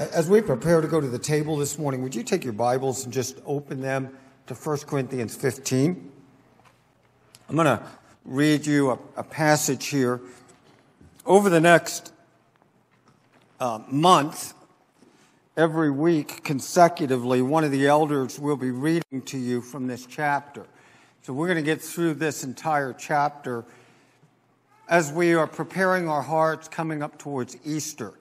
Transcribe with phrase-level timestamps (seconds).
[0.00, 3.04] As we prepare to go to the table this morning, would you take your Bibles
[3.04, 4.08] and just open them
[4.46, 6.10] to 1 Corinthians 15?
[7.46, 7.82] I'm going to
[8.24, 10.22] read you a, a passage here.
[11.26, 12.14] Over the next
[13.60, 14.54] uh, month,
[15.54, 20.64] every week consecutively, one of the elders will be reading to you from this chapter.
[21.20, 23.66] So we're going to get through this entire chapter
[24.88, 28.14] as we are preparing our hearts coming up towards Easter.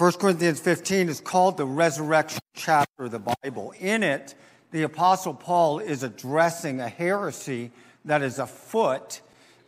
[0.00, 3.74] 1 Corinthians 15 is called the resurrection chapter of the Bible.
[3.78, 4.34] In it,
[4.70, 7.70] the Apostle Paul is addressing a heresy
[8.06, 9.20] that is afoot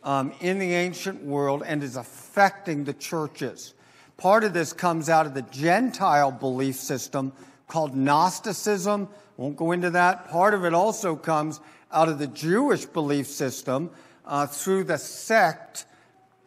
[0.03, 3.75] um, in the ancient world and is affecting the churches.
[4.17, 7.31] Part of this comes out of the Gentile belief system
[7.67, 9.09] called Gnosticism.
[9.37, 10.29] Won't go into that.
[10.31, 11.59] Part of it also comes
[11.91, 13.91] out of the Jewish belief system
[14.25, 15.85] uh, through the sect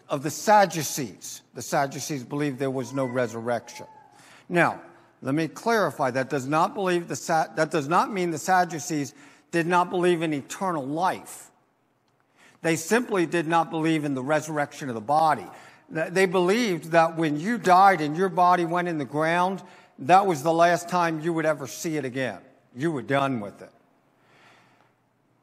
[0.08, 1.42] of the Sadducees.
[1.54, 3.86] The Sadducees believed there was no resurrection.
[4.48, 4.80] Now,
[5.22, 9.14] let me clarify that does not believe the that does not mean the Sadducees
[9.50, 11.50] did not believe in eternal life.
[12.62, 15.46] They simply did not believe in the resurrection of the body.
[15.88, 19.62] They believed that when you died and your body went in the ground,
[20.00, 22.40] that was the last time you would ever see it again.
[22.74, 23.70] You were done with it.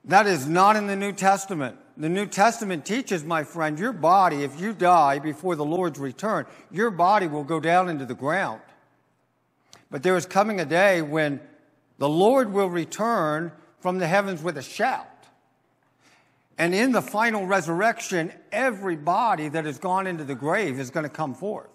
[0.06, 1.78] That is not in the New Testament.
[1.96, 6.46] The New Testament teaches, my friend, your body, if you die before the Lord's return,
[6.72, 8.62] your body will go down into the ground.
[9.92, 11.40] But there is coming a day when
[12.00, 15.08] the Lord will return from the heavens with a shout.
[16.58, 21.04] And in the final resurrection, every body that has gone into the grave is going
[21.04, 21.70] to come forth.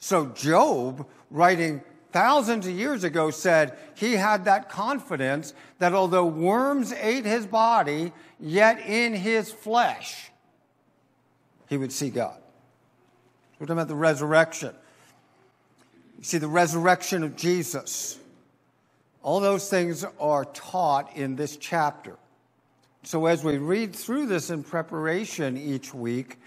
[0.00, 6.92] So Job, writing thousands of years ago, said he had that confidence that although worms
[6.92, 10.30] ate his body, yet in his flesh
[11.68, 12.38] he would see God.
[13.58, 14.74] We're talking about the resurrection.
[16.18, 18.18] You see, the resurrection of Jesus.
[19.22, 22.16] All those things are taught in this chapter.
[23.02, 26.38] So as we read through this in preparation each week,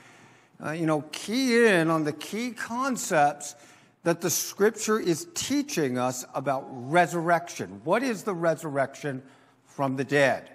[0.64, 3.56] uh, you know, key in on the key concepts
[4.04, 7.82] that the scripture is teaching us about resurrection.
[7.84, 9.22] What is the resurrection
[9.66, 10.50] from the dead?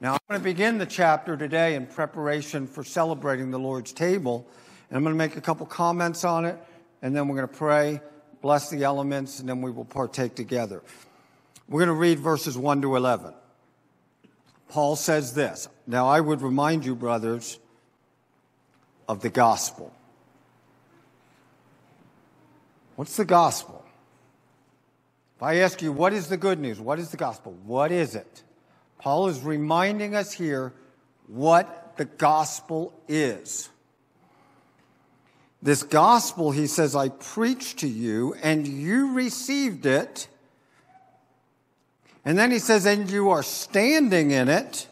[0.00, 4.46] Now, I'm going to begin the chapter today in preparation for celebrating the Lord's table,
[4.88, 6.58] and I'm going to make a couple comments on it,
[7.02, 8.00] and then we're going to pray,
[8.42, 10.82] bless the elements, and then we will partake together.
[11.68, 13.34] We're going to read verses 1 to 11.
[14.68, 15.68] Paul says this.
[15.86, 17.58] Now, I would remind you, brothers,
[19.08, 19.92] of the gospel.
[22.96, 23.84] What's the gospel?
[25.36, 26.80] If I ask you, what is the good news?
[26.80, 27.52] What is the gospel?
[27.64, 28.42] What is it?
[28.98, 30.72] Paul is reminding us here
[31.26, 33.68] what the gospel is.
[35.62, 40.28] This gospel, he says, I preached to you and you received it.
[42.24, 44.86] And then he says, and you are standing in it.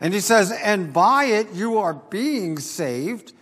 [0.00, 3.32] And he says, and by it you are being saved.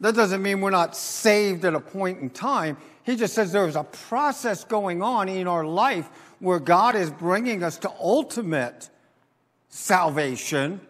[0.00, 2.76] That doesn't mean we're not saved at a point in time.
[3.02, 7.62] He just says there's a process going on in our life where God is bringing
[7.62, 8.90] us to ultimate
[9.68, 10.80] salvation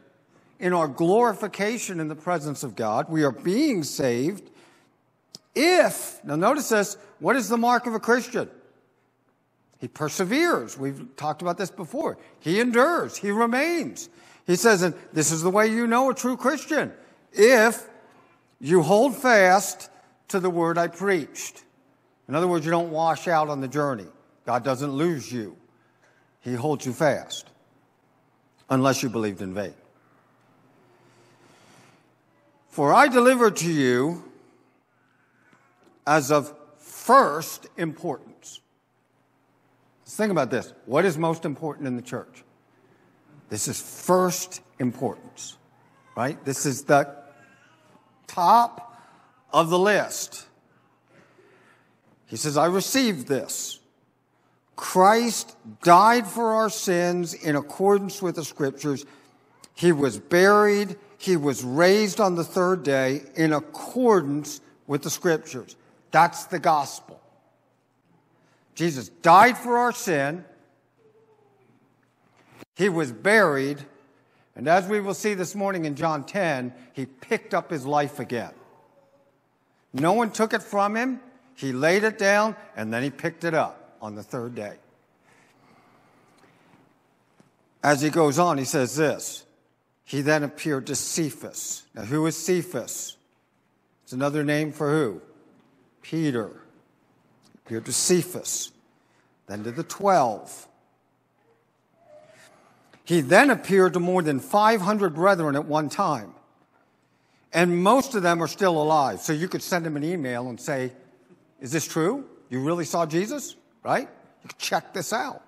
[0.58, 3.08] in our glorification in the presence of God.
[3.08, 4.50] We are being saved
[5.54, 8.48] if, now notice this, what is the mark of a Christian?
[9.78, 10.78] He perseveres.
[10.78, 12.16] We've talked about this before.
[12.38, 13.16] He endures.
[13.16, 14.08] He remains.
[14.46, 16.92] He says, and this is the way you know a true Christian.
[17.32, 17.87] If
[18.60, 19.90] you hold fast
[20.28, 21.64] to the word I preached.
[22.28, 24.06] In other words, you don't wash out on the journey.
[24.44, 25.56] God doesn't lose you.
[26.40, 27.48] He holds you fast.
[28.70, 29.74] Unless you believed in vain.
[32.68, 34.24] For I delivered to you
[36.06, 38.60] as of first importance.
[40.04, 40.72] Let's think about this.
[40.86, 42.44] What is most important in the church?
[43.48, 45.56] This is first importance,
[46.16, 46.42] right?
[46.44, 47.14] This is the
[48.28, 48.96] top
[49.52, 50.46] of the list.
[52.26, 53.80] He says, I received this.
[54.76, 59.04] Christ died for our sins in accordance with the scriptures.
[59.74, 60.96] He was buried.
[61.16, 65.74] He was raised on the third day in accordance with the scriptures.
[66.12, 67.20] That's the gospel.
[68.74, 70.44] Jesus died for our sin.
[72.76, 73.84] He was buried
[74.58, 78.18] and as we will see this morning in John 10, he picked up his life
[78.18, 78.50] again.
[79.92, 81.20] No one took it from him.
[81.54, 84.74] He laid it down and then he picked it up on the third day.
[87.84, 89.46] As he goes on, he says this.
[90.04, 91.84] He then appeared to Cephas.
[91.94, 93.16] Now, who is Cephas?
[94.02, 95.22] It's another name for who?
[96.02, 96.62] Peter.
[97.64, 98.72] appeared to Cephas,
[99.46, 100.67] then to the twelve.
[103.08, 106.34] He then appeared to more than 500 brethren at one time.
[107.54, 109.20] And most of them are still alive.
[109.20, 110.92] So you could send them an email and say,
[111.58, 112.26] Is this true?
[112.50, 113.56] You really saw Jesus?
[113.82, 114.10] Right?
[114.42, 115.42] You could check this out.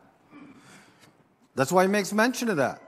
[1.55, 2.81] That's why he makes mention of that.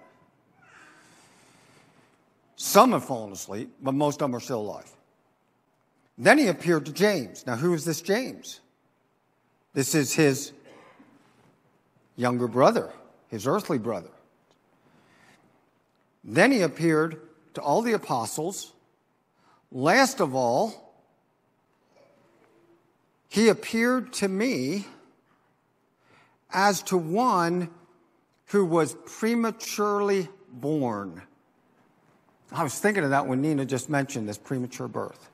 [2.56, 4.90] Some have fallen asleep, but most of them are still alive.
[6.16, 7.46] Then he appeared to James.
[7.46, 8.60] Now, who is this James?
[9.74, 10.52] This is his
[12.16, 12.90] younger brother,
[13.28, 14.08] his earthly brother.
[16.24, 17.20] Then he appeared
[17.54, 18.72] to all the apostles.
[19.70, 20.94] Last of all,
[23.28, 24.86] he appeared to me
[26.52, 27.70] as to one
[28.46, 31.22] who was prematurely born.
[32.50, 35.30] I was thinking of that when Nina just mentioned this premature birth.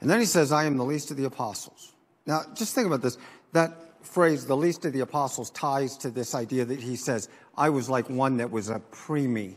[0.00, 1.92] And then he says, I am the least of the apostles.
[2.24, 3.18] Now, just think about this.
[3.52, 7.28] That phrase, the least of the apostles, ties to this idea that he says,
[7.60, 9.52] I was like one that was a preemie.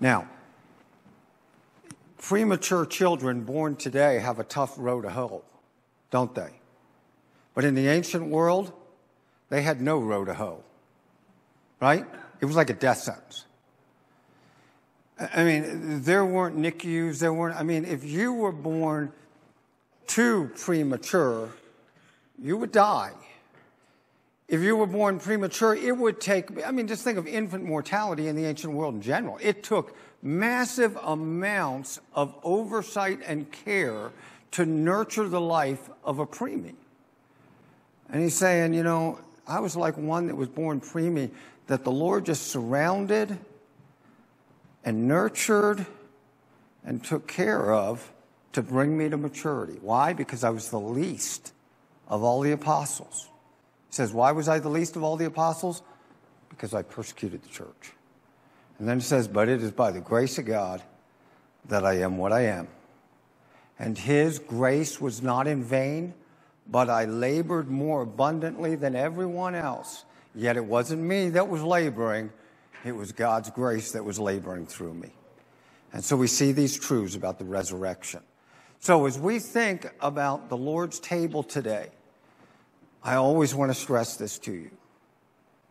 [0.00, 0.26] Now,
[2.16, 5.44] premature children born today have a tough road to hoe,
[6.10, 6.52] don't they?
[7.52, 8.72] But in the ancient world,
[9.50, 10.64] they had no road to hoe,
[11.82, 12.06] right?
[12.40, 13.44] It was like a death sentence.
[15.18, 19.12] I mean, there weren't NICUs, there weren't, I mean, if you were born
[20.06, 21.50] too premature,
[22.38, 23.12] you would die.
[24.48, 28.28] If you were born premature, it would take, I mean, just think of infant mortality
[28.28, 29.38] in the ancient world in general.
[29.42, 34.10] It took massive amounts of oversight and care
[34.52, 36.74] to nurture the life of a preemie.
[38.08, 41.30] And he's saying, you know, I was like one that was born preemie
[41.66, 43.36] that the Lord just surrounded
[44.82, 45.86] and nurtured
[46.84, 48.10] and took care of
[48.54, 49.78] to bring me to maturity.
[49.82, 50.14] Why?
[50.14, 51.52] Because I was the least
[52.08, 53.27] of all the apostles.
[53.88, 55.82] He says, Why was I the least of all the apostles?
[56.48, 57.92] Because I persecuted the church.
[58.78, 60.82] And then he says, But it is by the grace of God
[61.66, 62.68] that I am what I am.
[63.78, 66.14] And his grace was not in vain,
[66.66, 70.04] but I labored more abundantly than everyone else.
[70.34, 72.30] Yet it wasn't me that was laboring,
[72.84, 75.12] it was God's grace that was laboring through me.
[75.92, 78.20] And so we see these truths about the resurrection.
[78.80, 81.88] So as we think about the Lord's table today,
[83.02, 84.70] I always want to stress this to you.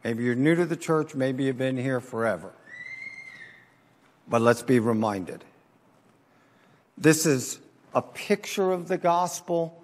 [0.04, 2.52] Maybe you're new to the church, maybe you've been here forever.
[4.28, 5.44] But let's be reminded.
[6.98, 7.60] This is
[7.94, 9.82] a picture of the gospel,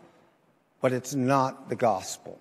[0.81, 2.39] but it's not the gospel.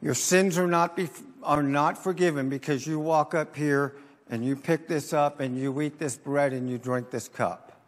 [0.00, 1.08] Your sins are not, be,
[1.42, 3.94] are not forgiven because you walk up here
[4.30, 7.80] and you pick this up and you eat this bread and you drink this cup.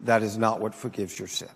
[0.00, 1.48] That is not what forgives your sin.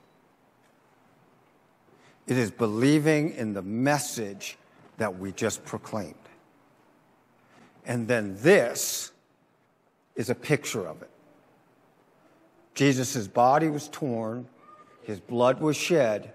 [2.27, 4.59] It is believing in the message
[4.99, 6.15] that we just proclaimed.
[7.85, 9.13] And then this
[10.17, 11.11] is a picture of it.
[12.75, 14.47] Jesus' body was torn,
[15.03, 16.33] his blood was shed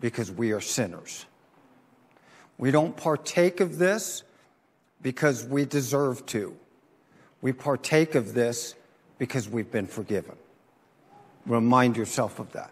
[0.00, 1.24] because we are sinners.
[2.58, 4.22] We don't partake of this
[5.00, 6.54] because we deserve to.
[7.40, 8.74] We partake of this
[9.18, 10.36] because we've been forgiven.
[11.46, 12.70] Remind yourself of that.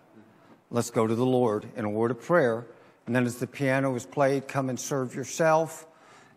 [0.70, 2.66] Let's go to the Lord in a word of prayer.
[3.06, 5.86] And then, as the piano is played, come and serve yourself.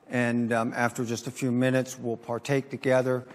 [0.10, 3.26] And um, after just a few minutes, we'll partake together.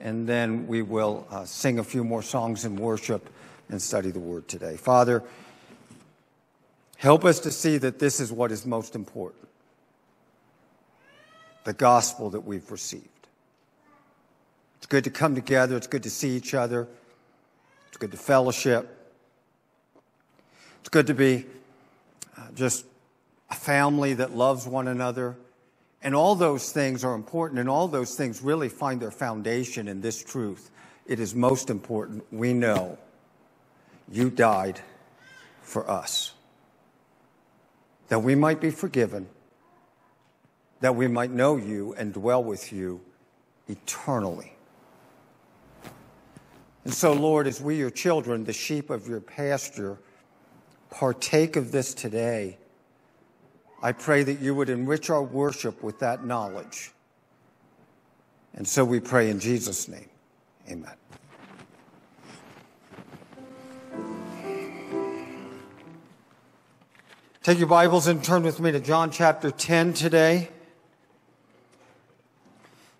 [0.00, 3.28] And then we will uh, sing a few more songs in worship
[3.68, 4.76] and study the word today.
[4.76, 5.22] Father,
[6.96, 9.42] help us to see that this is what is most important
[11.64, 13.08] the gospel that we've received.
[14.76, 16.86] It's good to come together, it's good to see each other,
[17.88, 18.95] it's good to fellowship.
[20.86, 21.44] It's good to be
[22.38, 22.86] uh, just
[23.50, 25.36] a family that loves one another.
[26.00, 30.00] And all those things are important, and all those things really find their foundation in
[30.00, 30.70] this truth.
[31.04, 32.24] It is most important.
[32.30, 32.98] We know
[34.12, 34.80] you died
[35.60, 36.34] for us,
[38.06, 39.26] that we might be forgiven,
[40.82, 43.00] that we might know you and dwell with you
[43.66, 44.52] eternally.
[46.84, 49.98] And so, Lord, as we, your children, the sheep of your pasture,
[50.96, 52.56] partake of this today,
[53.82, 56.92] I pray that you would enrich our worship with that knowledge.
[58.54, 60.08] And so we pray in Jesus' name.
[60.70, 60.94] Amen.
[67.42, 70.48] Take your Bibles and turn with me to John chapter 10 today.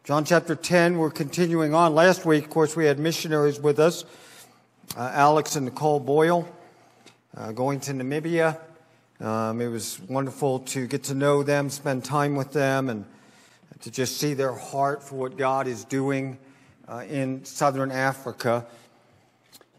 [0.04, 1.94] John chapter 10, we're continuing on.
[1.94, 4.04] Last week, of course, we had missionaries with us,
[4.98, 6.46] uh, Alex and Nicole Boyle.
[7.36, 8.58] Uh, going to Namibia.
[9.20, 13.04] Um, it was wonderful to get to know them, spend time with them, and
[13.80, 16.38] to just see their heart for what God is doing
[16.88, 18.66] uh, in southern Africa.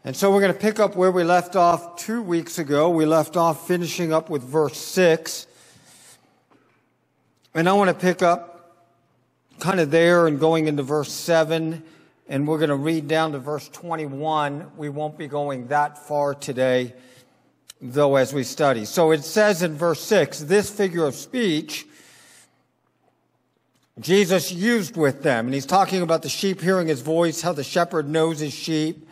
[0.04, 2.90] And so we're going to pick up where we left off two weeks ago.
[2.90, 5.46] We left off finishing up with verse 6.
[7.54, 8.84] And I want to pick up
[9.58, 11.82] kind of there and going into verse 7.
[12.28, 14.70] And we're going to read down to verse 21.
[14.76, 16.94] We won't be going that far today,
[17.80, 18.84] though, as we study.
[18.84, 21.86] So it says in verse 6 this figure of speech
[24.00, 25.46] Jesus used with them.
[25.46, 29.08] And he's talking about the sheep hearing his voice, how the shepherd knows his sheep,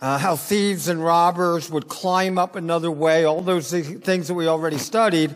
[0.00, 4.46] uh, how thieves and robbers would climb up another way, all those things that we
[4.46, 5.34] already studied.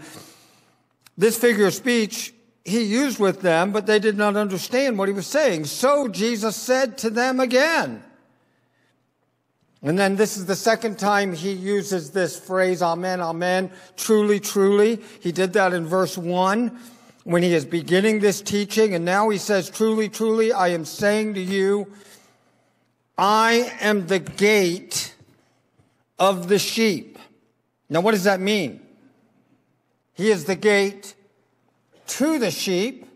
[1.18, 2.32] This figure of speech
[2.64, 5.64] he used with them, but they did not understand what he was saying.
[5.64, 8.04] So Jesus said to them again.
[9.82, 15.00] And then this is the second time he uses this phrase, Amen, Amen, truly, truly.
[15.20, 16.78] He did that in verse 1
[17.24, 18.94] when he is beginning this teaching.
[18.94, 21.90] And now he says, Truly, truly, I am saying to you,
[23.16, 25.14] I am the gate
[26.18, 27.18] of the sheep.
[27.88, 28.80] Now, what does that mean?
[30.12, 31.14] He is the gate
[32.06, 33.06] to the sheep.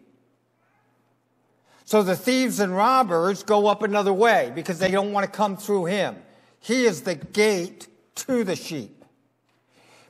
[1.84, 5.58] So the thieves and robbers go up another way because they don't want to come
[5.58, 6.16] through him.
[6.64, 9.04] He is the gate to the sheep.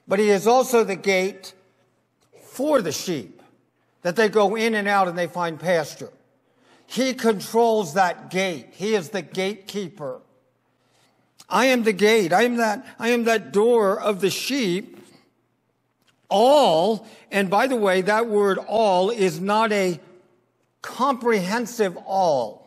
[0.07, 1.53] But he is also the gate
[2.45, 3.43] for the sheep
[4.03, 6.13] that they go in and out and they find pasture.
[6.87, 8.69] He controls that gate.
[8.71, 10.21] He is the gatekeeper.
[11.49, 12.33] I am the gate.
[12.33, 14.99] I am that, I am that door of the sheep.
[16.29, 19.99] All, and by the way, that word all is not a
[20.83, 22.64] comprehensive all,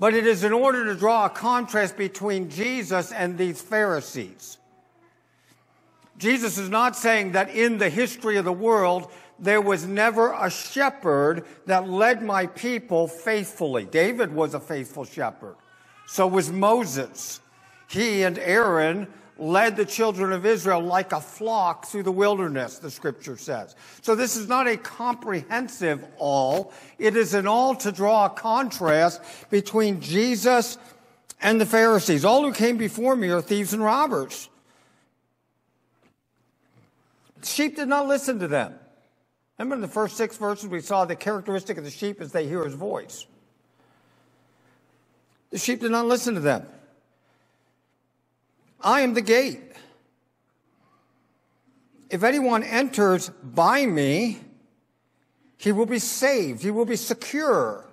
[0.00, 4.56] but it is in order to draw a contrast between Jesus and these Pharisees.
[6.16, 10.50] Jesus is not saying that in the history of the world, there was never a
[10.50, 13.84] shepherd that led my people faithfully.
[13.84, 15.56] David was a faithful shepherd.
[16.06, 17.40] So was Moses.
[17.86, 19.06] He and Aaron
[19.40, 23.74] led the children of Israel like a flock through the wilderness, the scripture says.
[24.02, 26.72] So this is not a comprehensive all.
[26.98, 30.76] It is an all to draw a contrast between Jesus
[31.40, 32.24] and the Pharisees.
[32.24, 34.48] All who came before me are thieves and robbers.
[37.42, 38.74] Sheep did not listen to them.
[39.58, 42.46] Remember in the first six verses, we saw the characteristic of the sheep is they
[42.46, 43.26] hear his voice.
[45.50, 46.66] The sheep did not listen to them.
[48.82, 49.60] I am the gate.
[52.10, 54.40] If anyone enters by me,
[55.56, 56.62] he will be saved.
[56.62, 57.86] He will be secure.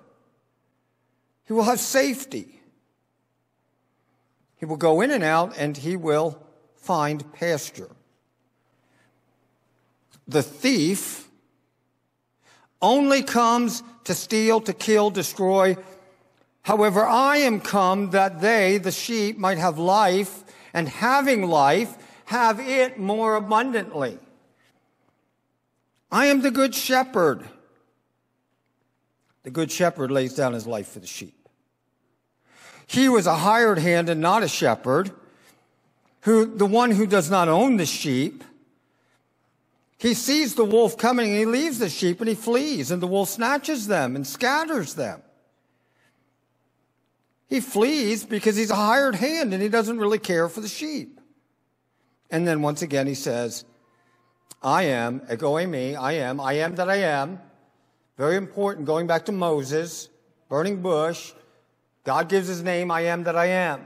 [1.44, 2.60] He will have safety.
[4.56, 6.42] He will go in and out and he will
[6.76, 7.90] find pasture.
[10.26, 11.28] The thief
[12.82, 15.76] only comes to steal, to kill, destroy.
[16.62, 21.96] However, I am come that they, the sheep, might have life, and having life,
[22.26, 24.18] have it more abundantly.
[26.10, 27.44] I am the good shepherd.
[29.42, 31.48] The good shepherd lays down his life for the sheep.
[32.86, 35.10] He was a hired hand and not a shepherd,
[36.22, 38.42] who, the one who does not own the sheep,
[39.98, 43.06] he sees the wolf coming and he leaves the sheep and he flees, and the
[43.06, 45.22] wolf snatches them and scatters them.
[47.48, 51.20] He flees because he's a hired hand and he doesn't really care for the sheep.
[52.30, 53.64] And then once again he says,
[54.62, 57.40] I am, ego eimi, I am, I am that I am.
[58.16, 60.08] Very important, going back to Moses,
[60.48, 61.32] burning bush.
[62.04, 63.82] God gives his name, I am that I am.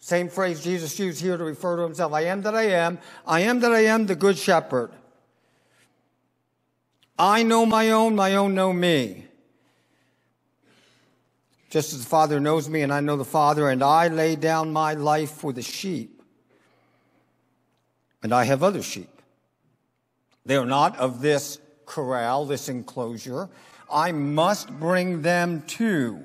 [0.00, 2.12] Same phrase Jesus used here to refer to himself.
[2.12, 2.98] I am that I am.
[3.26, 4.90] I am that I am the good shepherd.
[7.18, 9.27] I know my own, my own know me.
[11.68, 14.72] Just as the Father knows me and I know the Father, and I lay down
[14.72, 16.22] my life for the sheep.
[18.22, 19.10] And I have other sheep.
[20.46, 23.48] They are not of this corral, this enclosure.
[23.92, 26.24] I must bring them too.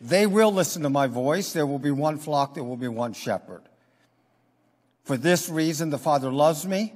[0.00, 1.52] They will listen to my voice.
[1.52, 3.62] There will be one flock, there will be one shepherd.
[5.04, 6.92] For this reason, the Father loves me.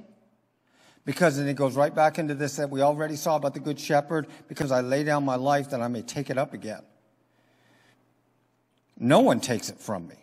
[1.09, 3.79] Because, and it goes right back into this that we already saw about the Good
[3.79, 6.83] Shepherd, because I lay down my life that I may take it up again.
[8.95, 10.17] No one takes it from me.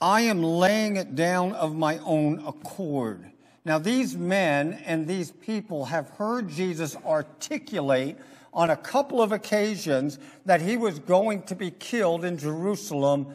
[0.00, 3.30] I am laying it down of my own accord.
[3.64, 8.16] Now, these men and these people have heard Jesus articulate
[8.52, 13.28] on a couple of occasions that he was going to be killed in Jerusalem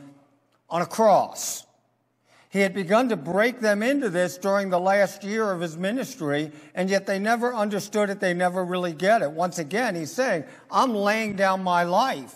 [0.70, 1.66] on a cross.
[2.50, 6.52] He had begun to break them into this during the last year of his ministry,
[6.74, 8.20] and yet they never understood it.
[8.20, 9.32] They never really get it.
[9.32, 12.36] Once again, he's saying, I'm laying down my life,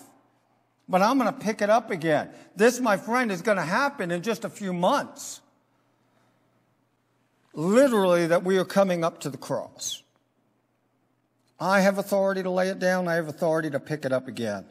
[0.88, 2.30] but I'm going to pick it up again.
[2.56, 5.42] This, my friend, is going to happen in just a few months.
[7.56, 10.04] Literally, that we are coming up to the cross.
[11.60, 14.66] I have authority to lay it down, I have authority to pick it up again.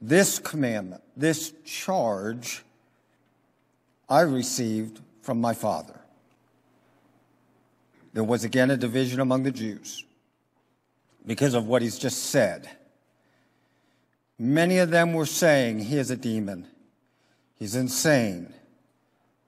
[0.00, 2.64] This commandment, this charge,
[4.12, 5.98] I received from my Father.
[8.12, 10.04] There was again a division among the Jews
[11.24, 12.68] because of what he's just said.
[14.38, 16.66] Many of them were saying, He is a demon.
[17.58, 18.52] He's insane.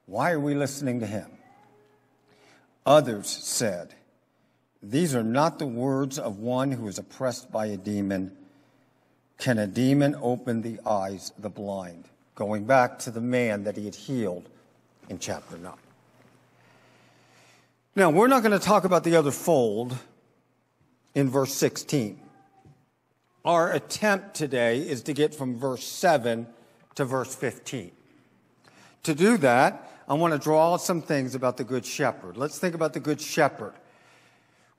[0.07, 1.29] Why are we listening to him?
[2.87, 3.93] Others said,
[4.81, 8.35] These are not the words of one who is oppressed by a demon.
[9.37, 12.05] Can a demon open the eyes of the blind?
[12.33, 14.49] Going back to the man that he had healed
[15.09, 15.73] in chapter 9.
[17.95, 19.97] Now, we're not going to talk about the other fold
[21.13, 22.19] in verse 16.
[23.45, 26.47] Our attempt today is to get from verse 7
[26.95, 27.91] to verse 15.
[29.03, 32.37] To do that, I want to draw some things about the Good Shepherd.
[32.37, 33.73] Let's think about the Good Shepherd.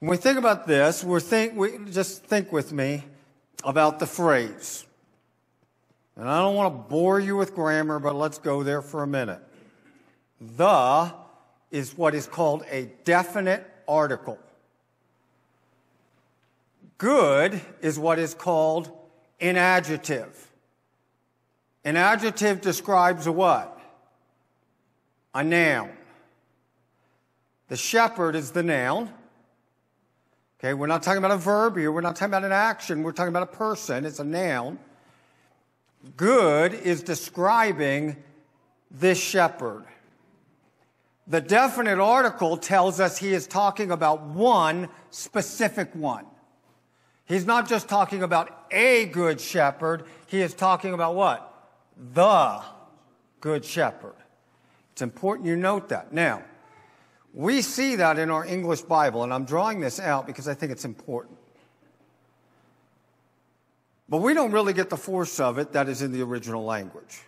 [0.01, 3.05] When we think about this, we're think, we, just think with me
[3.65, 4.85] about the phrase.
[6.17, 9.07] And I don't want to bore you with grammar, but let's go there for a
[9.07, 9.41] minute.
[10.41, 11.13] The
[11.71, 14.39] is what is called a definite article.
[16.99, 18.91] Good is what is called
[19.41, 20.51] an adjective.
[21.85, 23.79] An adjective describes a what?
[25.35, 25.91] A noun.
[27.69, 29.13] The shepherd is the noun.
[30.59, 31.93] Okay, we're not talking about a verb here.
[31.93, 33.03] We're not talking about an action.
[33.03, 34.07] We're talking about a person.
[34.07, 34.79] It's a noun.
[36.17, 38.17] Good is describing
[38.91, 39.85] this shepherd.
[41.29, 46.25] The definite article tells us he is talking about one specific one.
[47.25, 51.53] He's not just talking about a good shepherd, he is talking about what?
[52.15, 52.63] The
[53.41, 54.15] good shepherd.
[54.93, 56.13] It's important you note that.
[56.13, 56.43] Now,
[57.35, 60.71] we see that in our English Bible, and I'm drawing this out because I think
[60.71, 61.37] it's important.
[64.09, 67.23] But we don't really get the force of it that is in the original language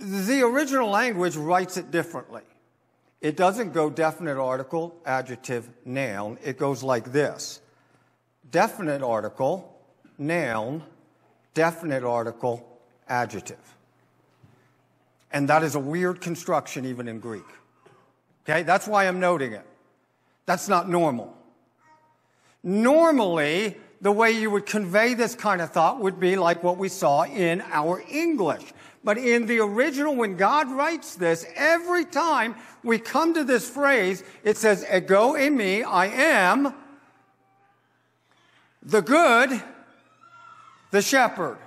[0.00, 2.42] the original language writes it differently.
[3.20, 6.38] It doesn't go definite article, adjective, noun.
[6.42, 7.60] It goes like this
[8.50, 9.78] definite article,
[10.18, 10.82] noun,
[11.54, 12.66] definite article,
[13.08, 13.58] adjective.
[15.32, 17.44] And that is a weird construction even in Greek.
[18.44, 19.66] Okay, that's why I'm noting it.
[20.46, 21.36] That's not normal.
[22.62, 26.88] Normally, the way you would convey this kind of thought would be like what we
[26.88, 28.64] saw in our English.
[29.02, 34.22] But in the original, when God writes this, every time we come to this phrase,
[34.44, 36.74] it says, ego eimi, I am
[38.82, 39.62] the good,
[40.90, 41.58] the shepherd.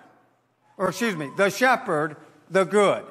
[0.77, 2.17] Or excuse me, the shepherd,
[2.49, 3.03] the good.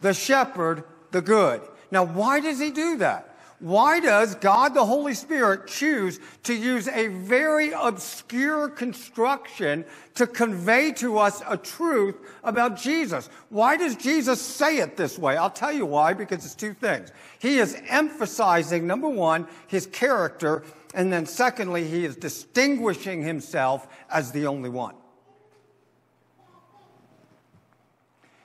[0.00, 1.60] The shepherd, the good.
[1.90, 3.31] Now, why does he do that?
[3.62, 9.84] Why does God the Holy Spirit choose to use a very obscure construction
[10.16, 13.30] to convey to us a truth about Jesus?
[13.50, 15.36] Why does Jesus say it this way?
[15.36, 17.12] I'll tell you why, because it's two things.
[17.38, 24.32] He is emphasizing, number one, his character, and then secondly, he is distinguishing himself as
[24.32, 24.96] the only one.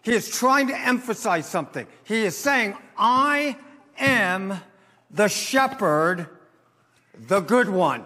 [0.03, 1.87] He is trying to emphasize something.
[2.03, 3.57] He is saying, I
[3.97, 4.59] am
[5.09, 6.27] the shepherd,
[7.17, 8.03] the good one.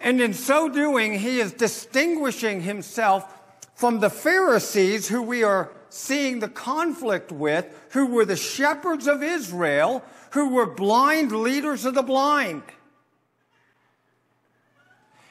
[0.00, 3.34] And in so doing, he is distinguishing himself
[3.74, 9.22] from the Pharisees who we are seeing the conflict with, who were the shepherds of
[9.22, 12.62] Israel, who were blind leaders of the blind.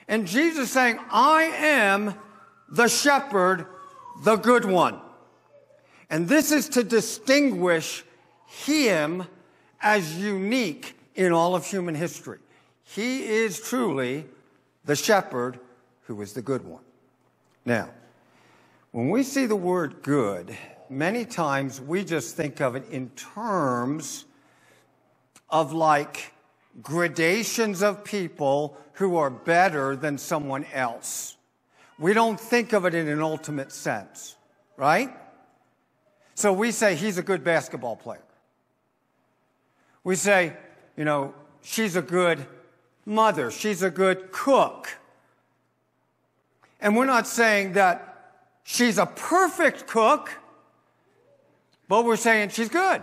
[0.07, 2.15] And Jesus saying, I am
[2.67, 3.65] the shepherd,
[4.23, 4.99] the good one.
[6.09, 8.03] And this is to distinguish
[8.49, 9.23] him
[9.81, 12.39] as unique in all of human history.
[12.83, 14.25] He is truly
[14.85, 15.59] the shepherd
[16.03, 16.81] who is the good one.
[17.63, 17.89] Now,
[18.91, 20.57] when we see the word good,
[20.89, 24.25] many times we just think of it in terms
[25.49, 26.33] of like
[26.81, 31.37] gradations of people who are better than someone else.
[31.99, 34.35] We don't think of it in an ultimate sense,
[34.77, 35.11] right?
[36.33, 38.23] So we say he's a good basketball player.
[40.03, 40.53] We say,
[40.95, 42.45] you know, she's a good
[43.05, 44.89] mother, she's a good cook.
[46.81, 50.31] And we're not saying that she's a perfect cook,
[51.87, 53.01] but we're saying she's good.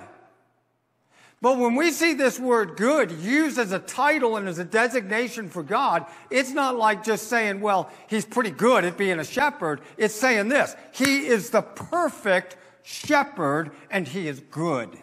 [1.43, 5.51] But when we see this word good used as a title and as a designation
[5.51, 9.83] for God, it's not like just saying, well, he's pretty good at being a shepherd.
[9.99, 10.75] It's saying this.
[10.93, 14.97] He is the perfect shepherd and he is good.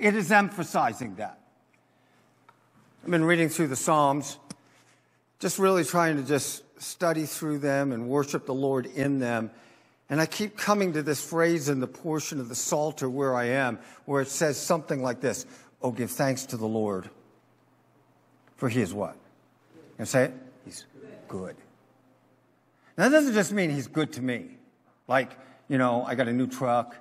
[0.00, 1.38] It is emphasizing that.
[3.04, 4.38] I've been reading through the Psalms,
[5.38, 9.50] just really trying to just study through them and worship the Lord in them.
[10.08, 13.44] And I keep coming to this phrase in the portion of the Psalter where I
[13.44, 15.44] am, where it says something like this
[15.82, 17.10] Oh, give thanks to the Lord,
[18.56, 19.16] for he is what?
[19.98, 20.34] You say it?
[20.64, 20.86] He's
[21.28, 21.56] good.
[22.96, 24.56] Now, that doesn't just mean he's good to me.
[25.08, 25.30] Like,
[25.68, 26.96] you know, I got a new truck,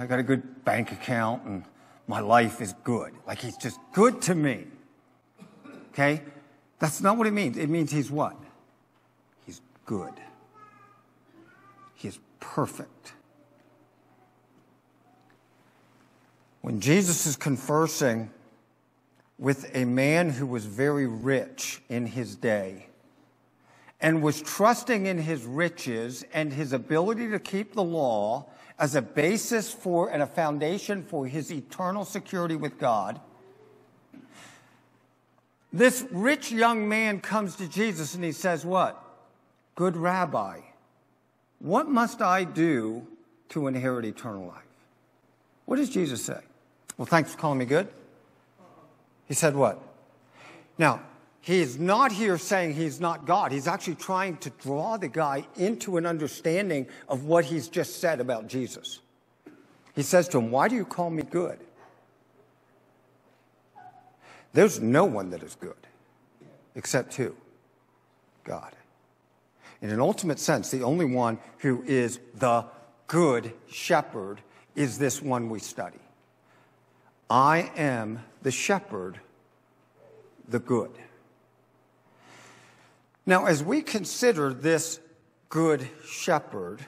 [0.00, 1.64] I got a good bank account, and
[2.08, 3.12] my life is good.
[3.26, 4.64] Like, he's just good to me.
[5.92, 6.22] Okay?
[6.78, 7.56] That's not what it means.
[7.56, 8.34] It means he's what?
[9.46, 10.14] He's good.
[11.94, 13.12] He is perfect.
[16.62, 18.30] When Jesus is conversing
[19.38, 22.87] with a man who was very rich in his day
[24.00, 28.46] and was trusting in his riches and his ability to keep the law
[28.78, 33.20] as a basis for and a foundation for his eternal security with God,
[35.72, 39.02] this rich young man comes to Jesus and he says, What?
[39.74, 40.60] Good rabbi,
[41.58, 43.06] what must I do
[43.50, 44.62] to inherit eternal life?
[45.66, 46.40] What does Jesus say?
[46.96, 47.88] Well, thanks for calling me good.
[49.26, 49.80] He said what?
[50.78, 51.00] Now,
[51.40, 53.52] he is not here saying he's not God.
[53.52, 58.20] He's actually trying to draw the guy into an understanding of what he's just said
[58.20, 59.00] about Jesus.
[59.94, 61.58] He says to him, Why do you call me good?
[64.52, 65.74] There's no one that is good
[66.74, 67.34] except who?
[68.44, 68.74] God
[69.80, 72.64] in an ultimate sense, the only one who is the
[73.06, 74.40] good shepherd
[74.74, 75.98] is this one we study.
[77.30, 79.20] I am the shepherd,
[80.48, 80.90] the good.
[83.28, 85.00] Now, as we consider this
[85.50, 86.80] good shepherd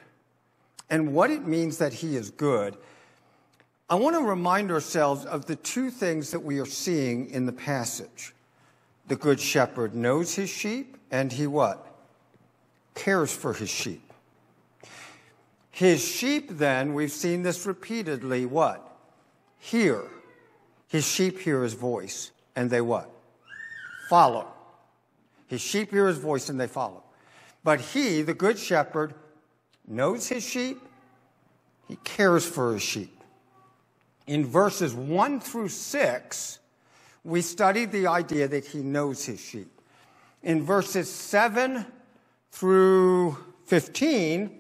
[0.89, 2.79] and what it means that he is good,
[3.91, 7.53] I want to remind ourselves of the two things that we are seeing in the
[7.53, 8.33] passage.
[9.07, 11.87] The good shepherd knows his sheep, and he what?
[12.95, 14.11] cares for his sheep.
[15.71, 18.97] His sheep, then, we've seen this repeatedly, what?
[19.59, 20.05] Hear.
[20.89, 23.11] His sheep hear his voice, and they what?
[24.09, 24.47] Follow.
[25.51, 27.03] His sheep hear his voice, and they follow.
[27.65, 29.15] But he, the good shepherd,
[29.85, 30.81] knows his sheep,
[31.89, 33.21] he cares for his sheep.
[34.29, 36.59] In verses 1 through 6,
[37.25, 39.67] we studied the idea that he knows his sheep.
[40.45, 41.85] In verses 7
[42.53, 44.57] through 15,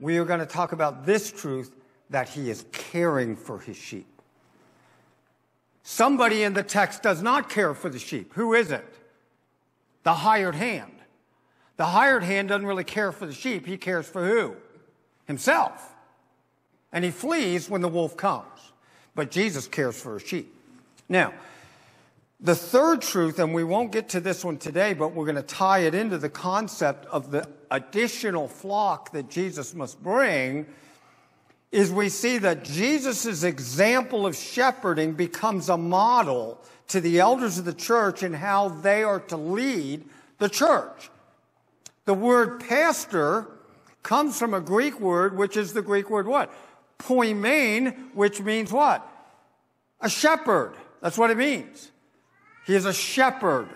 [0.00, 1.76] we are going to talk about this truth
[2.08, 4.06] that he is caring for his sheep.
[5.82, 8.32] Somebody in the text does not care for the sheep.
[8.32, 9.03] Who is it?
[10.04, 10.92] The hired hand.
[11.76, 13.66] The hired hand doesn't really care for the sheep.
[13.66, 14.54] He cares for who?
[15.26, 15.92] Himself.
[16.92, 18.46] And he flees when the wolf comes.
[19.14, 20.54] But Jesus cares for his sheep.
[21.08, 21.32] Now,
[22.40, 25.42] the third truth, and we won't get to this one today, but we're going to
[25.42, 30.66] tie it into the concept of the additional flock that Jesus must bring,
[31.72, 37.64] is we see that Jesus' example of shepherding becomes a model to the elders of
[37.64, 40.04] the church and how they are to lead
[40.38, 41.10] the church.
[42.04, 43.46] The word pastor
[44.02, 46.52] comes from a Greek word, which is the Greek word what?
[46.98, 49.06] Poimen, which means what?
[50.00, 50.74] A shepherd.
[51.00, 51.90] That's what it means.
[52.66, 53.68] He is a shepherd.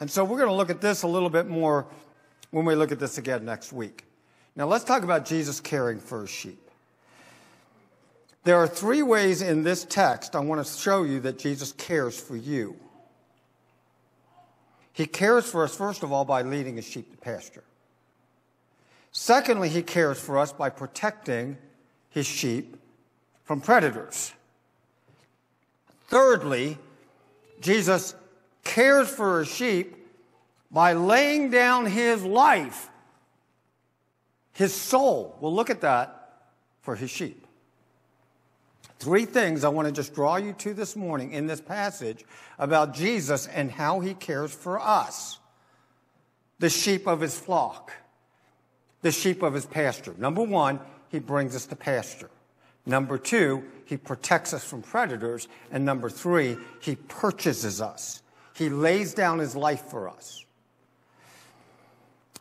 [0.00, 1.86] And so we're going to look at this a little bit more
[2.50, 4.04] when we look at this again next week.
[4.56, 6.59] Now let's talk about Jesus caring for his sheep.
[8.44, 12.18] There are three ways in this text I want to show you that Jesus cares
[12.18, 12.76] for you.
[14.92, 17.64] He cares for us, first of all, by leading his sheep to pasture.
[19.12, 21.58] Secondly, he cares for us by protecting
[22.10, 22.76] his sheep
[23.44, 24.32] from predators.
[26.08, 26.78] Thirdly,
[27.60, 28.14] Jesus
[28.64, 29.96] cares for his sheep
[30.70, 32.88] by laying down his life,
[34.52, 35.36] his soul.
[35.40, 36.32] We'll look at that
[36.82, 37.46] for his sheep.
[39.00, 42.22] Three things I want to just draw you to this morning in this passage
[42.58, 45.38] about Jesus and how he cares for us,
[46.58, 47.92] the sheep of his flock,
[49.00, 50.14] the sheep of his pasture.
[50.18, 52.28] Number one, he brings us to pasture.
[52.84, 55.48] Number two, he protects us from predators.
[55.70, 58.20] And number three, he purchases us.
[58.54, 60.44] He lays down his life for us.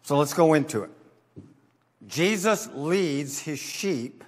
[0.03, 0.91] So let's go into it.
[2.05, 4.25] Jesus leads his sheep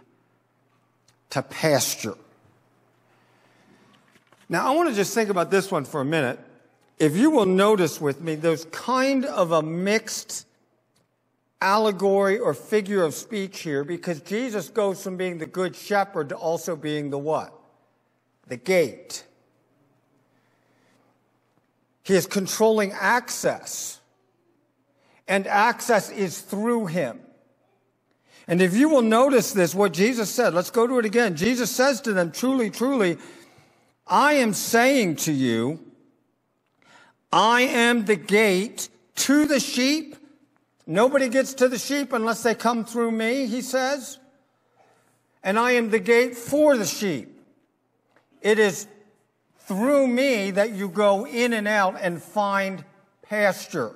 [1.32, 2.16] to pasture.
[4.48, 6.40] Now, I want to just think about this one for a minute.
[7.00, 10.46] If you will notice with me, there's kind of a mixed
[11.62, 16.36] allegory or figure of speech here because Jesus goes from being the good shepherd to
[16.36, 17.54] also being the what?
[18.48, 19.24] The gate.
[22.04, 24.00] He is controlling access.
[25.28, 27.22] And access is through him.
[28.52, 31.38] And if you will notice this, what Jesus said, let's go to it again.
[31.38, 33.18] Jesus says to them, truly, truly,
[34.06, 35.80] I am saying to you,
[37.32, 40.18] I am the gate to the sheep.
[40.86, 44.20] Nobody gets to the sheep unless they come through me, he says.
[45.42, 47.42] And I am the gate for the sheep.
[48.42, 48.86] It is
[49.60, 52.84] through me that you go in and out and find
[53.22, 53.96] pasture.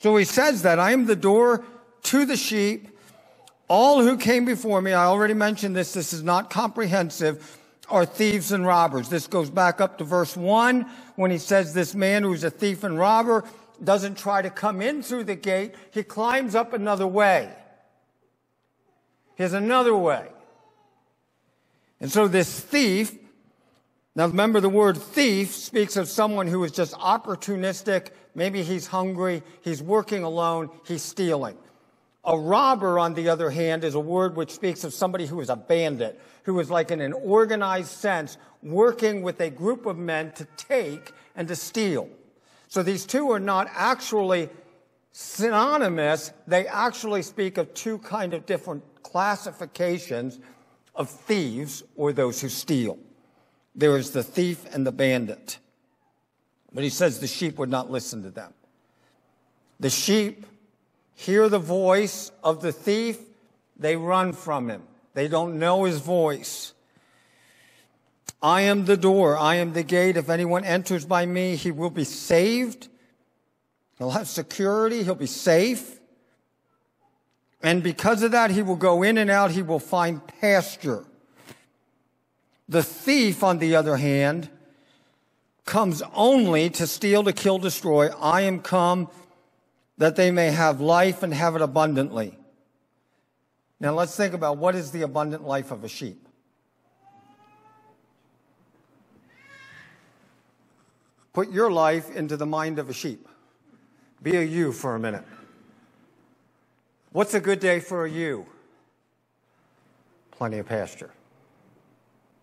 [0.00, 1.64] So he says that I am the door
[2.02, 2.96] to the sheep.
[3.68, 8.52] All who came before me, I already mentioned this, this is not comprehensive, are thieves
[8.52, 9.08] and robbers.
[9.08, 12.84] This goes back up to verse one when he says this man who's a thief
[12.84, 13.44] and robber
[13.82, 15.74] doesn't try to come in through the gate.
[15.92, 17.50] He climbs up another way.
[19.36, 20.26] Here's another way.
[22.00, 23.14] And so this thief
[24.18, 28.08] now remember the word thief speaks of someone who is just opportunistic.
[28.34, 29.44] Maybe he's hungry.
[29.62, 30.70] He's working alone.
[30.84, 31.56] He's stealing.
[32.24, 35.48] A robber, on the other hand, is a word which speaks of somebody who is
[35.48, 40.32] a bandit, who is like in an organized sense working with a group of men
[40.32, 42.08] to take and to steal.
[42.66, 44.50] So these two are not actually
[45.12, 46.32] synonymous.
[46.46, 50.38] They actually speak of two kind of different classifications
[50.94, 52.98] of thieves or those who steal.
[53.74, 55.58] There is the thief and the bandit.
[56.72, 58.52] But he says the sheep would not listen to them.
[59.80, 60.44] The sheep
[61.18, 63.18] hear the voice of the thief,
[63.76, 64.82] they run from him.
[65.14, 66.72] They don't know his voice.
[68.40, 69.36] I am the door.
[69.36, 70.16] I am the gate.
[70.16, 72.86] If anyone enters by me, he will be saved.
[73.98, 75.02] He'll have security.
[75.02, 75.98] He'll be safe.
[77.64, 79.50] And because of that, he will go in and out.
[79.50, 81.04] He will find pasture.
[82.68, 84.50] The thief, on the other hand,
[85.64, 88.06] comes only to steal, to kill, destroy.
[88.06, 89.10] I am come
[89.98, 92.38] that they may have life and have it abundantly.
[93.80, 96.26] Now let's think about what is the abundant life of a sheep.
[101.32, 103.28] Put your life into the mind of a sheep.
[104.22, 105.24] Be a ewe for a minute.
[107.12, 108.46] What's a good day for a ewe?
[110.32, 111.10] Plenty of pasture.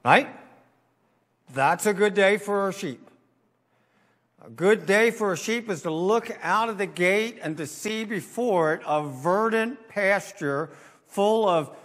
[0.04, 0.30] Right?
[1.54, 3.10] That's a good day for a sheep.
[4.46, 7.66] A good day for a sheep is to look out of the gate and to
[7.66, 10.70] see before it a verdant pasture
[11.08, 11.76] full of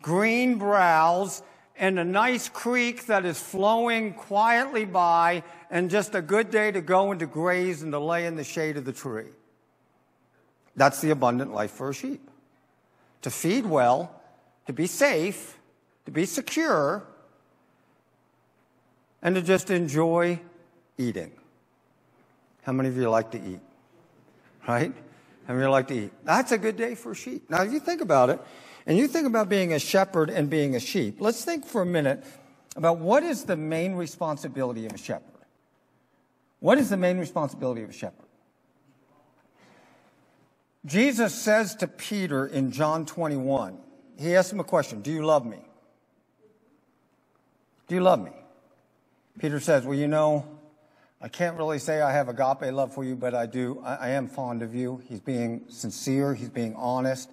[0.00, 1.42] green browse
[1.76, 6.80] and a nice creek that is flowing quietly by and just a good day to
[6.80, 9.32] go and to graze and to lay in the shade of the tree.
[10.76, 12.30] That's the abundant life for a sheep.
[13.22, 14.22] To feed well,
[14.68, 15.58] to be safe,
[16.04, 17.02] to be secure,
[19.20, 20.38] and to just enjoy
[20.96, 21.32] eating.
[22.64, 23.60] How many of you like to eat?
[24.66, 24.92] Right?
[25.46, 26.12] How many like to eat?
[26.24, 27.48] That's a good day for sheep.
[27.50, 28.40] Now, if you think about it,
[28.86, 31.86] and you think about being a shepherd and being a sheep, let's think for a
[31.86, 32.24] minute
[32.76, 35.22] about what is the main responsibility of a shepherd.
[36.60, 38.26] What is the main responsibility of a shepherd?
[40.86, 43.78] Jesus says to Peter in John 21,
[44.18, 45.58] he asks him a question Do you love me?
[47.88, 48.32] Do you love me?
[49.38, 50.46] Peter says, Well, you know,
[51.24, 53.80] I can't really say I have agape love for you, but I do.
[53.82, 55.00] I, I, am fond of you.
[55.08, 57.30] He's being sincere, he's being honest.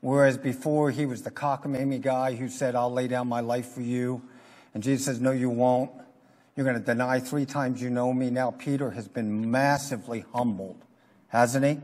[0.00, 3.82] Whereas before he was the cockamamie guy who said, I'll lay down my life for
[3.82, 4.22] you.
[4.72, 5.90] And Jesus says, No, you won't.
[6.56, 8.30] You're going to deny three times you know me.
[8.30, 10.82] Now Peter has been massively humbled,
[11.28, 11.72] hasn't he?
[11.72, 11.80] He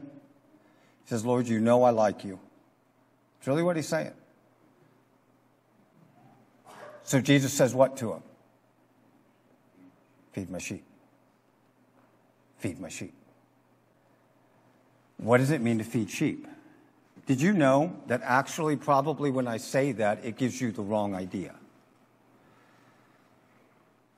[1.05, 2.41] says, Lord, you know I like you.
[3.39, 4.15] It's really what he's saying.
[7.03, 8.23] So Jesus says what to him?
[10.33, 10.85] Feed my sheep.
[12.61, 13.15] Feed my sheep.
[15.17, 16.47] What does it mean to feed sheep?
[17.27, 21.15] Did you know that actually, probably when I say that, it gives you the wrong
[21.15, 21.55] idea?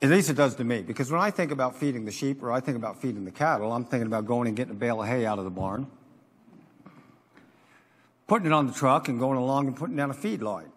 [0.01, 2.51] At least it does to me, because when I think about feeding the sheep or
[2.51, 5.07] I think about feeding the cattle, I'm thinking about going and getting a bale of
[5.07, 5.87] hay out of the barn,
[8.27, 10.69] putting it on the truck, and going along and putting down a feed line.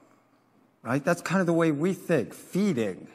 [0.83, 1.05] Right?
[1.05, 3.09] That's kind of the way we think feeding.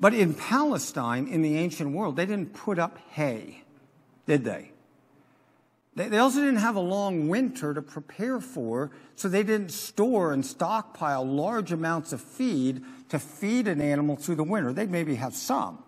[0.00, 3.64] But in Palestine, in the ancient world, they didn't put up hay,
[4.26, 4.70] did they?
[5.96, 10.46] They, also didn't have a long winter to prepare for, so they didn't store and
[10.46, 14.72] stockpile large amounts of feed to feed an animal through the winter.
[14.72, 15.82] They'd maybe have some.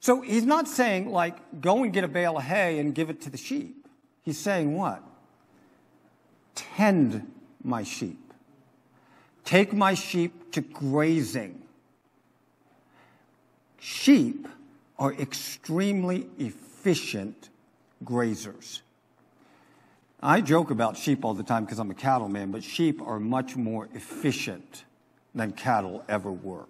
[0.00, 3.20] So he's not saying, like, go and get a bale of hay and give it
[3.22, 3.86] to the sheep.
[4.22, 5.00] He's saying what?
[6.56, 7.30] Tend
[7.62, 8.32] my sheep.
[9.44, 11.62] Take my sheep to grazing.
[13.78, 14.48] Sheep
[14.98, 17.48] are extremely efficient
[18.04, 18.80] grazers.
[20.20, 23.54] I joke about sheep all the time because I'm a cattleman, but sheep are much
[23.54, 24.84] more efficient
[25.34, 26.66] than cattle ever were.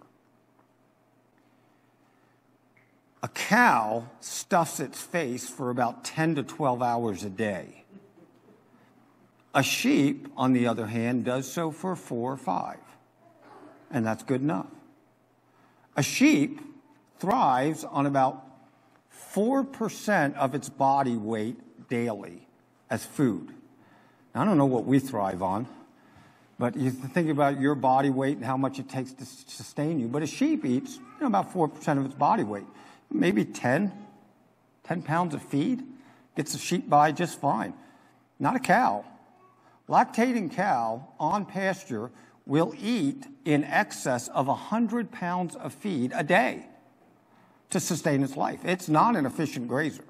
[3.23, 7.85] A cow stuffs its face for about 10 to 12 hours a day.
[9.55, 12.79] A sheep, on the other hand, does so for four or five,
[13.91, 14.69] and that's good enough.
[15.97, 16.61] A sheep
[17.19, 18.45] thrives on about
[19.35, 22.47] 4% of its body weight daily
[22.91, 23.53] as food.
[24.35, 25.67] Now, I don't know what we thrive on,
[26.59, 30.09] but you think about your body weight and how much it takes to sustain you.
[30.09, 32.67] But a sheep eats you know, about 4% of its body weight
[33.11, 33.93] maybe 10,
[34.85, 35.83] 10 pounds of feed
[36.37, 37.75] gets a sheep by just fine.
[38.39, 39.05] Not a cow.
[39.89, 42.11] Lactating cow on pasture
[42.47, 46.67] will eat in excess of 100 pounds of feed a day
[47.71, 48.61] to sustain its life.
[48.65, 50.05] It's not an efficient grazer.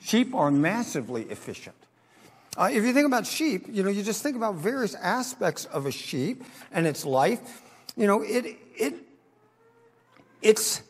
[0.00, 1.76] Sheep are massively efficient.
[2.56, 5.86] Uh, if you think about sheep, you know, you just think about various aspects of
[5.86, 7.62] a sheep and its life.
[7.96, 8.94] You know, it, it,
[10.40, 10.82] it's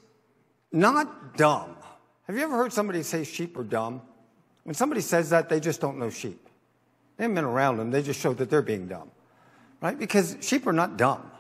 [0.73, 1.77] not dumb.
[2.27, 4.03] Have you ever heard somebody say sheep are dumb?
[4.65, 6.49] When somebody says that, they just don't know sheep.
[7.17, 9.11] They haven't been around them, they just show that they're being dumb.
[9.81, 9.99] Right?
[9.99, 11.31] Because sheep are not dumb.